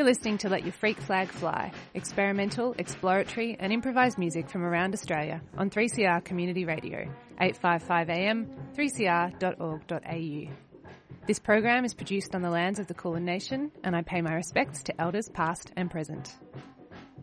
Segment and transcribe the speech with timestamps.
[0.00, 4.94] You're listening to Let Your Freak Flag Fly, experimental, exploratory, and improvised music from around
[4.94, 7.00] Australia on 3CR Community Radio,
[7.38, 10.54] 855 AM, 3cr.org.au.
[11.26, 14.32] This program is produced on the lands of the Kulin Nation, and I pay my
[14.32, 16.34] respects to elders past and present.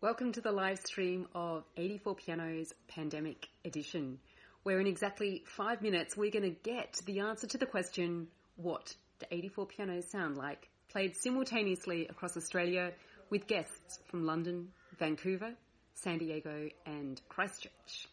[0.01, 4.17] Welcome to the live stream of 84 Pianos Pandemic Edition,
[4.63, 8.95] where in exactly five minutes we're going to get the answer to the question what
[9.19, 10.69] do 84 pianos sound like?
[10.89, 12.93] Played simultaneously across Australia
[13.29, 15.53] with guests from London, Vancouver,
[15.93, 18.07] San Diego, and Christchurch.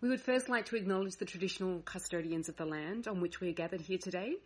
[0.00, 3.50] We would first like to acknowledge the traditional custodians of the land on which we
[3.50, 4.36] are gathered here today,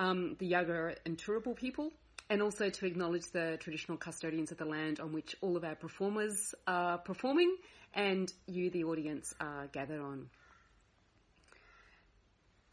[0.00, 1.92] um, the Yagara and Turrbal people,
[2.30, 5.74] and also to acknowledge the traditional custodians of the land on which all of our
[5.74, 7.56] performers are performing
[7.94, 10.28] and you, the audience, are gathered on.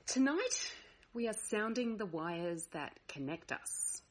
[0.07, 0.73] Tonight,
[1.13, 4.01] we are sounding the wires that connect us.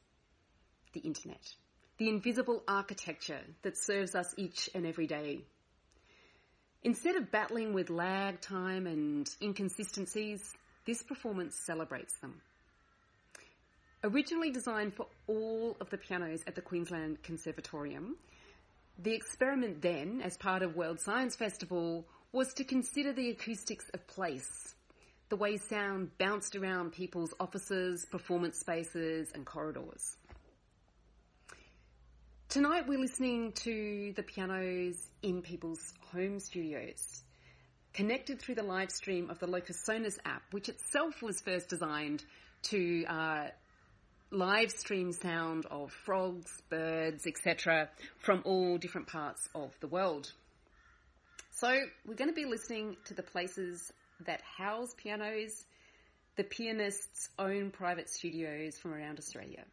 [0.93, 1.53] The internet.
[1.97, 5.43] The invisible architecture that serves us each and every day
[6.83, 10.41] Instead of battling with lag time and inconsistencies,
[10.85, 12.41] this performance celebrates them.
[14.03, 18.15] Originally designed for all of the pianos at the Queensland Conservatorium,
[18.97, 24.07] the experiment then, as part of World Science Festival, was to consider the acoustics of
[24.07, 24.73] place,
[25.29, 30.17] the way sound bounced around people's offices, performance spaces, and corridors.
[32.49, 37.21] Tonight we're listening to the pianos in people's home studios,
[37.93, 42.25] connected through the live stream of the Locus Sonus app, which itself was first designed
[42.63, 43.47] to uh,
[44.31, 50.31] live stream sound of frogs, birds, etc., from all different parts of the world.
[51.51, 53.91] So we're going to be listening to the places
[54.25, 55.65] that house pianos,
[56.37, 59.65] the pianist's own private studios from around Australia.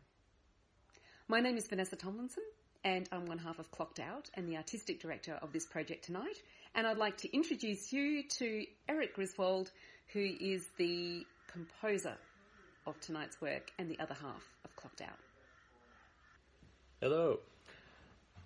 [1.29, 2.43] My name is Vanessa Tomlinson
[2.83, 6.43] and I'm one half of Clocked Out and the artistic director of this project tonight.
[6.75, 9.71] And I'd like to introduce you to Erik Griswold,
[10.13, 12.17] who is the composer
[12.89, 15.19] of tonight's work and the other half of Clocked Out.
[17.01, 17.39] Hello.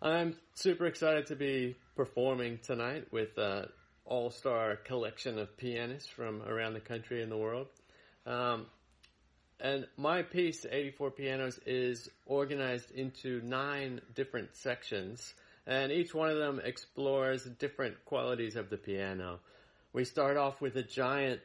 [0.02, 3.68] I'm super excited to be performing tonight with an
[4.04, 7.68] all-star collection of pianists from around the country and the world.
[8.26, 8.66] Um,
[9.60, 15.34] and my piece, 84 Pianos, is organized into nine different sections,
[15.68, 19.38] and each one of them explores different qualities of the piano.
[19.92, 21.40] We start off with a giant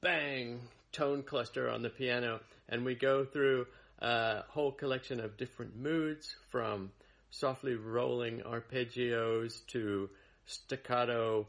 [0.00, 0.60] bang
[0.96, 3.66] tone cluster on the piano, and we go through
[4.00, 6.90] a whole collection of different moods from
[7.30, 10.08] softly rolling arpeggios to
[10.46, 11.46] staccato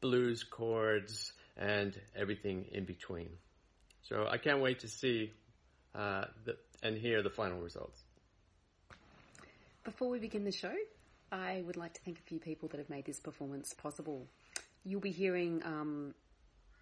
[0.00, 3.30] blues chords and everything in between.
[4.02, 5.32] So I can't wait to see
[5.94, 8.02] uh, the, and hear the final results.
[9.84, 10.74] Before we begin the show,
[11.30, 14.26] I would like to thank a few people that have made this performance possible.
[14.84, 16.14] You'll be hearing um,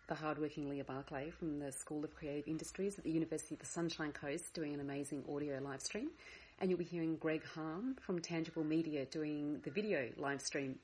[0.09, 3.67] the hardworking Leah Barclay from the School of Creative Industries at the University of the
[3.67, 6.11] Sunshine Coast doing an amazing audio live stream.
[6.61, 10.79] And you'll be hearing Greg Harm from Tangible Media doing the video live stream.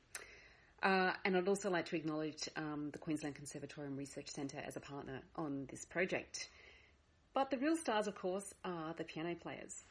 [0.83, 4.81] Uh, and I'd also like to acknowledge um, the Queensland Conservatorium Research Centre as a
[4.81, 6.49] partner on this project.
[7.33, 9.85] But the real stars, of course, are the piano players.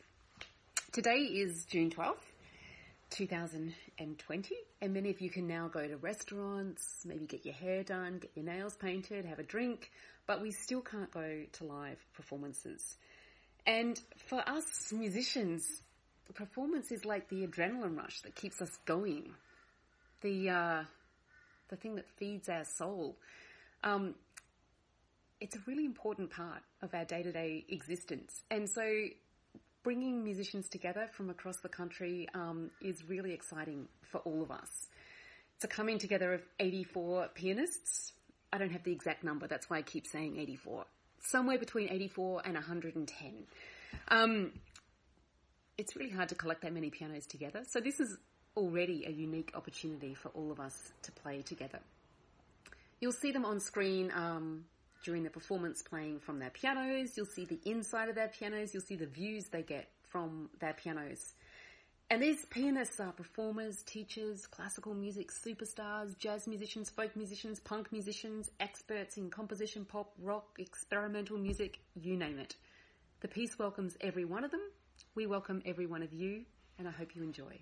[0.91, 2.17] Today is June 12th,
[3.11, 8.19] 2020, and many of you can now go to restaurants, maybe get your hair done,
[8.19, 9.91] get your nails painted, have a drink,
[10.25, 12.97] but we still can't go to live performances.
[13.67, 15.81] And for us musicians,
[16.33, 19.31] performance is like the adrenaline rush that keeps us going.
[20.21, 20.83] The, uh,
[21.69, 23.17] the thing that feeds our soul.
[23.83, 24.15] um,
[25.39, 28.43] it's a really important part of our day to day existence.
[28.51, 28.83] And so
[29.83, 34.87] bringing musicians together from across the country um, is really exciting for all of us.
[35.55, 38.13] It's a coming together of 84 pianists.
[38.53, 40.85] I don't have the exact number, that's why I keep saying 84.
[41.19, 43.33] Somewhere between 84 and 110.
[44.07, 44.51] Um,
[45.77, 48.17] it's really hard to collect that many pianos together, so this is
[48.57, 51.79] already a unique opportunity for all of us to play together.
[52.99, 54.65] You'll see them on screen um,
[55.03, 57.15] during the performance playing from their pianos.
[57.15, 58.73] You'll see the inside of their pianos.
[58.73, 61.33] You'll see the views they get from their pianos.
[62.11, 67.89] And these pianists are uh, performers, teachers, classical music superstars, jazz musicians, folk musicians, punk
[67.93, 72.57] musicians, experts in composition, pop, rock, experimental music, you name it.
[73.21, 74.59] The piece welcomes every one of them.
[75.15, 76.41] We welcome every one of you,
[76.77, 77.61] and I hope you enjoy.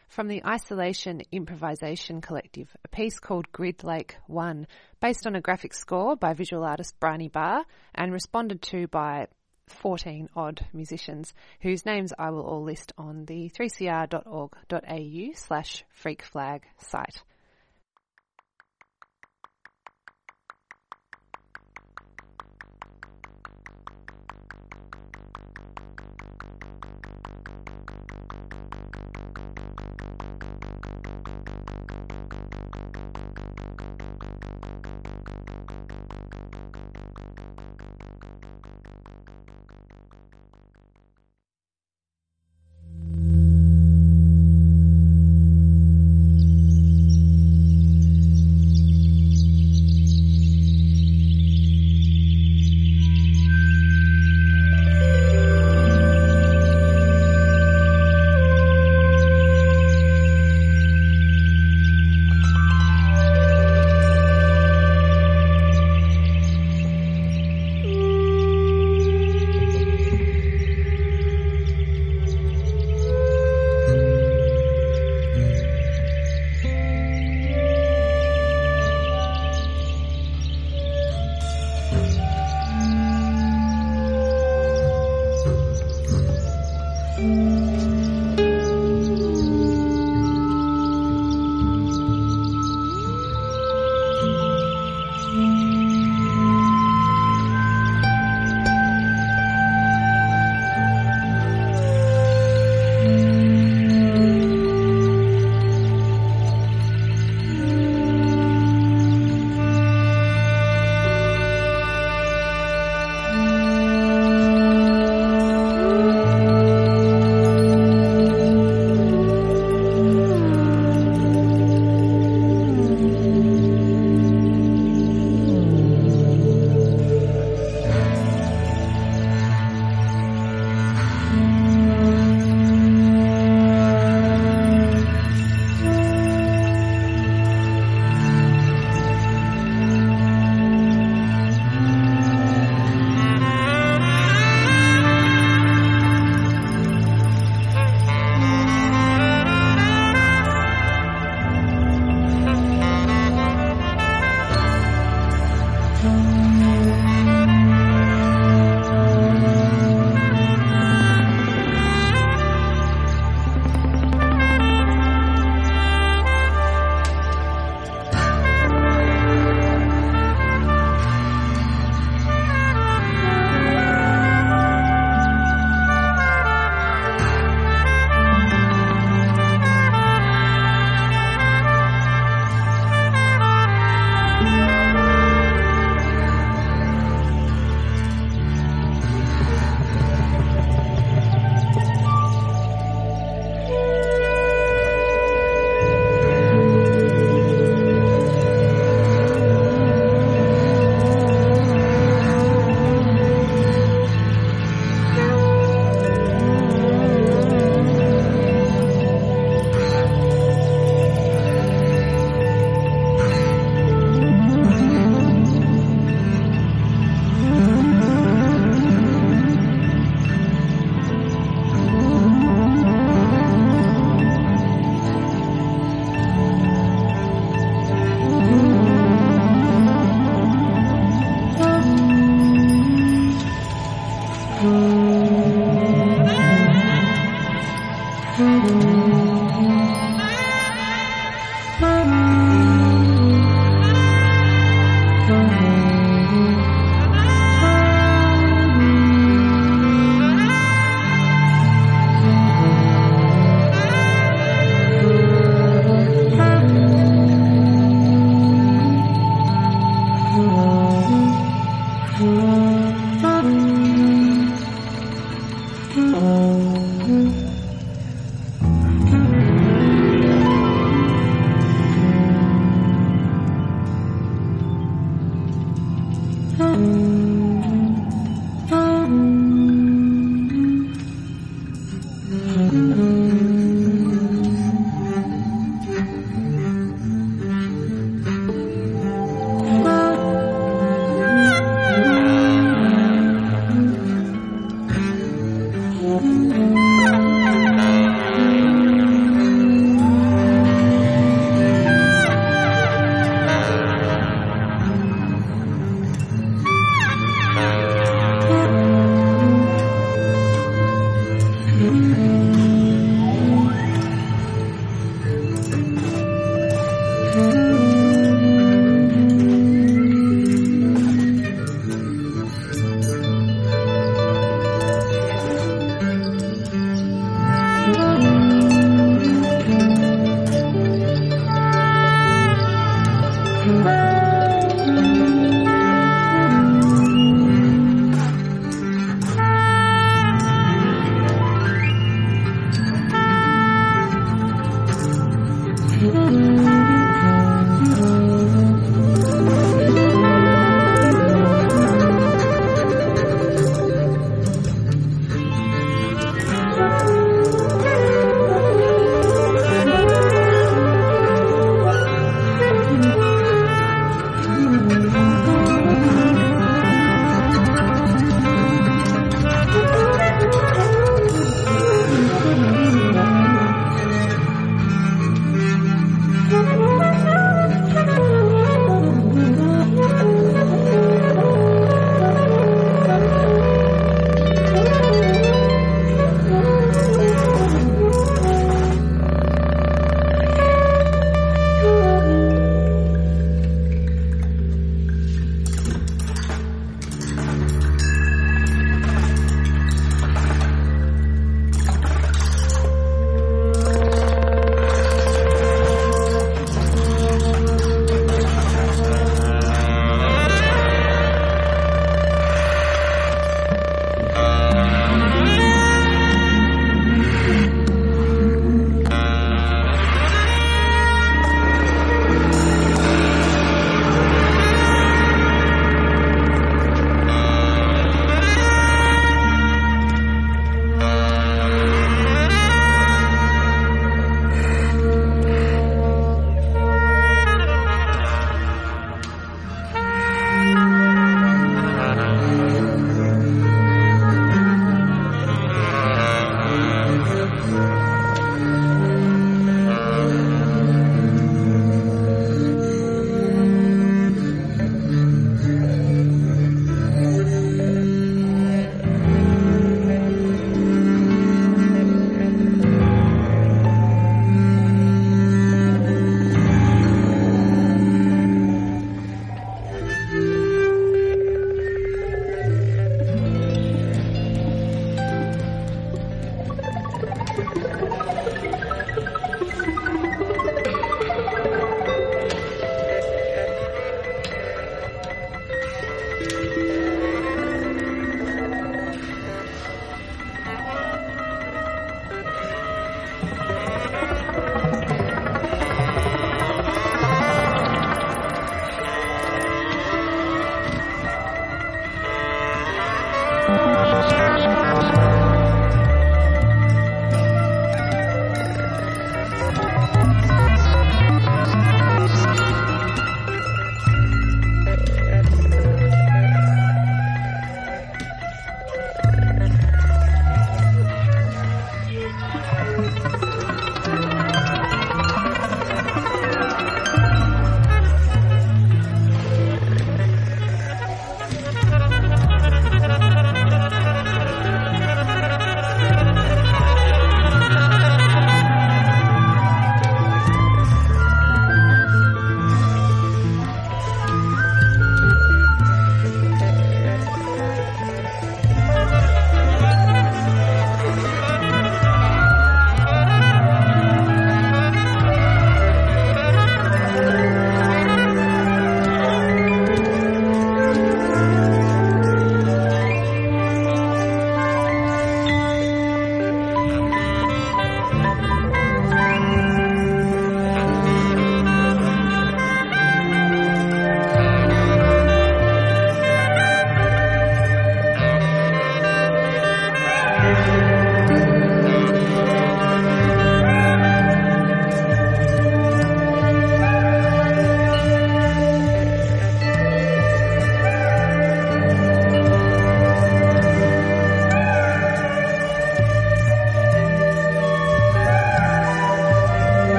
[0.11, 4.67] from the Isolation Improvisation Collective, a piece called Grid Lake 1,
[4.99, 7.63] based on a graphic score by visual artist Bryony Barr
[7.95, 9.27] and responded to by
[9.67, 17.23] 14 odd musicians whose names I will all list on the 3cr.org.au slash freakflag site.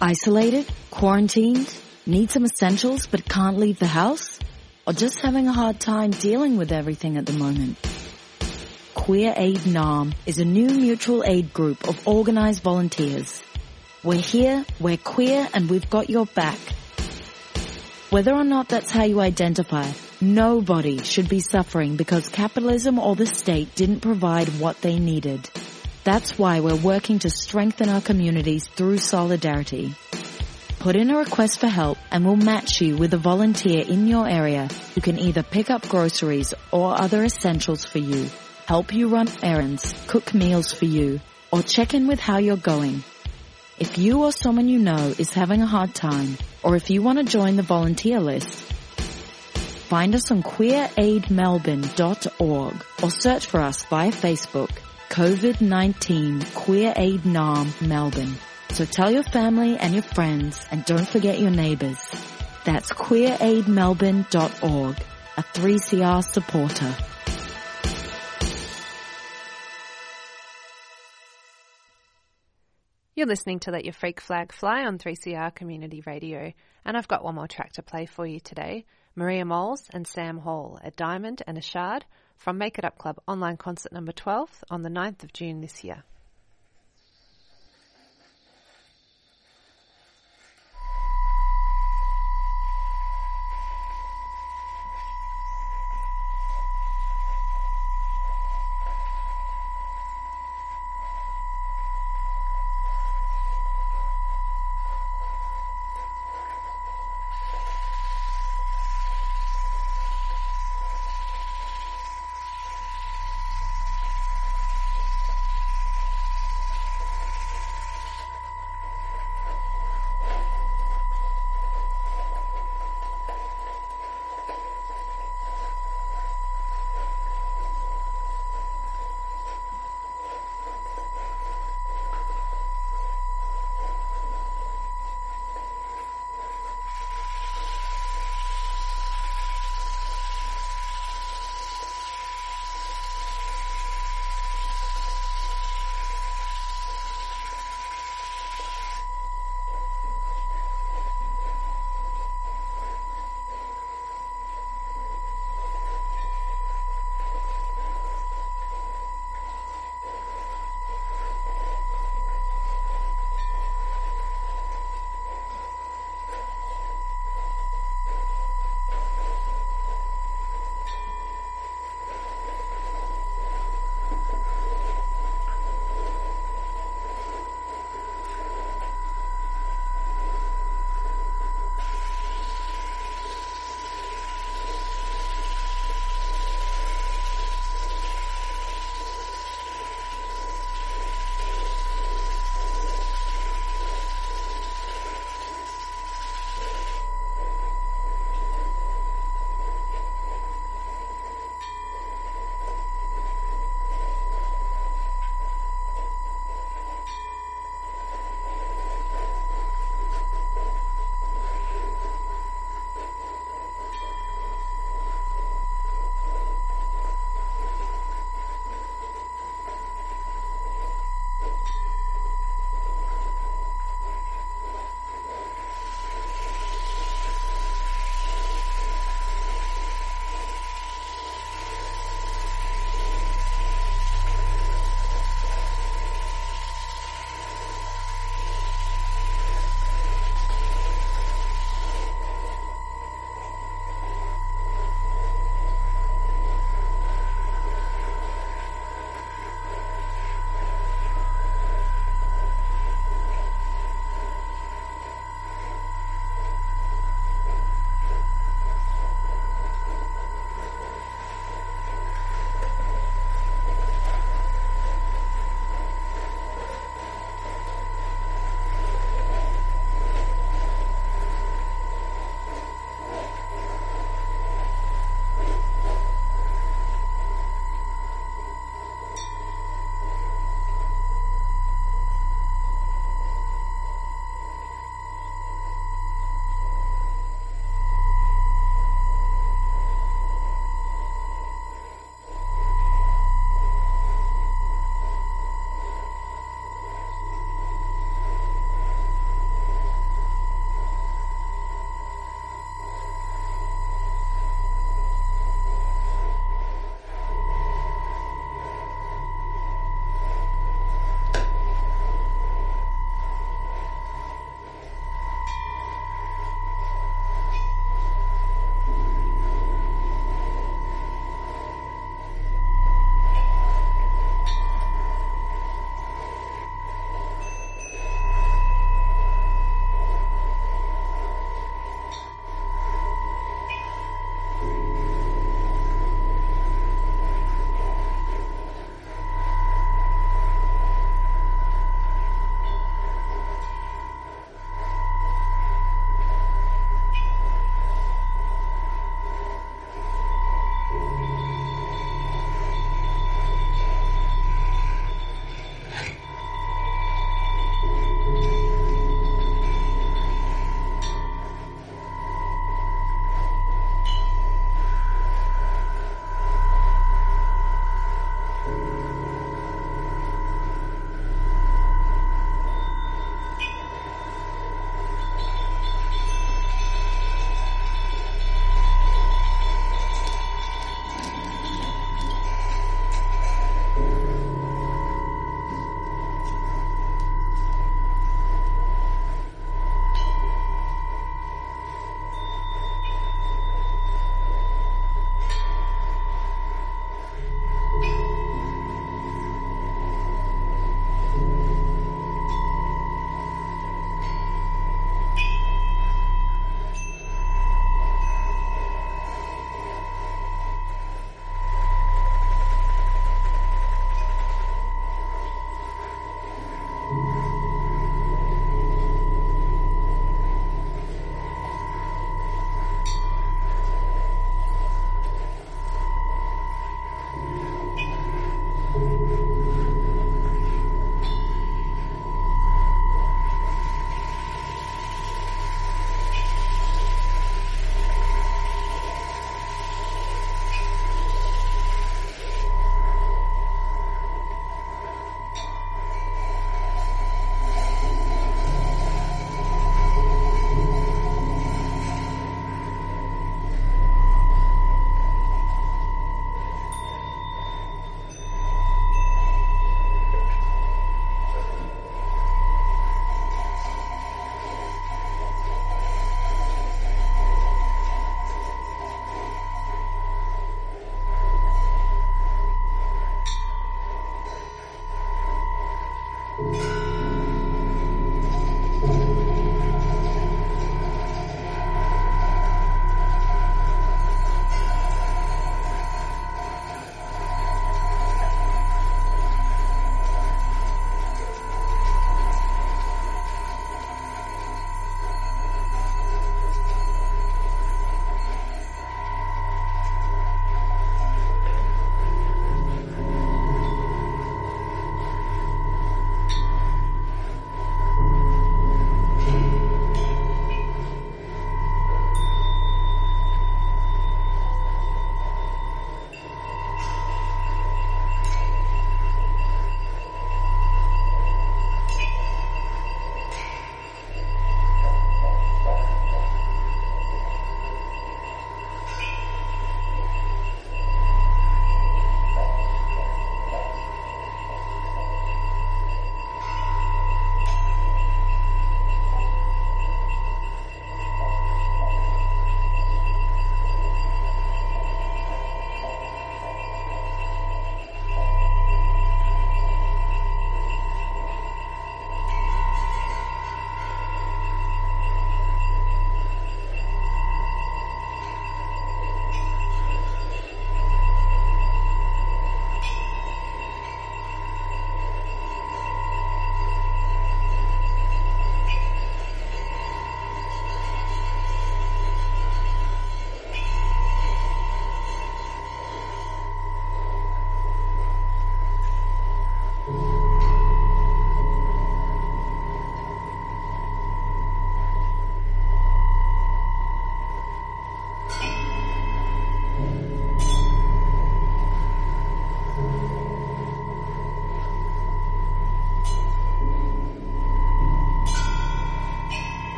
[0.00, 0.64] Isolated?
[0.92, 1.74] Quarantined?
[2.06, 4.38] Need some essentials but can't leave the house?
[4.86, 7.76] Or just having a hard time dealing with everything at the moment?
[8.94, 13.42] Queer Aid Naarm is a new mutual aid group of organized volunteers.
[14.04, 16.58] We're here, we're queer, and we've got your back.
[18.10, 19.90] Whether or not that's how you identify,
[20.20, 25.50] nobody should be suffering because capitalism or the state didn't provide what they needed.
[26.08, 29.94] That's why we're working to strengthen our communities through solidarity.
[30.78, 34.26] Put in a request for help and we'll match you with a volunteer in your
[34.26, 38.30] area who can either pick up groceries or other essentials for you,
[38.64, 41.20] help you run errands, cook meals for you,
[41.52, 43.04] or check in with how you're going.
[43.78, 47.18] If you or someone you know is having a hard time, or if you want
[47.18, 48.48] to join the volunteer list,
[49.90, 54.70] find us on queeraidmelbourne.org or search for us via Facebook,
[55.10, 58.34] COVID-19 Queer Aid Naarm Melbourne.
[58.70, 61.98] So tell your family and your friends and don't forget your neighbours.
[62.64, 64.96] That's queeraidmelbourne.org,
[65.36, 66.94] a 3CR supporter.
[73.16, 76.52] You're listening to Let Your Freak Flag Fly on 3CR Community Radio,
[76.84, 78.84] and I've got one more track to play for you today.
[79.16, 82.04] Maria Moles and Sam Hall, a diamond and a shard
[82.38, 85.82] from Make It Up Club online concert number 12 on the 9th of June this
[85.82, 86.04] year.